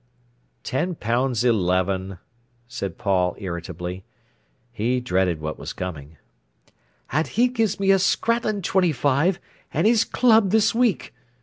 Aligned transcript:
"Ten 0.63 0.95
pounds 0.95 1.43
eleven," 1.43 2.17
said 2.67 2.97
Paul 2.97 3.35
irritably. 3.37 4.03
He 4.71 4.99
dreaded 4.99 5.39
what 5.39 5.59
was 5.59 5.73
coming. 5.73 6.17
"And 7.11 7.27
he 7.27 7.47
gives 7.47 7.79
me 7.79 7.91
a 7.91 7.99
scrattlin' 7.99 8.63
twenty 8.63 8.93
five, 8.93 9.39
an' 9.71 9.85
his 9.85 10.03
club 10.03 10.49
this 10.49 10.73
week! 10.73 11.13